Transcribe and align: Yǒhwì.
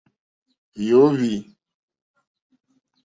Yǒhwì. 0.87 1.33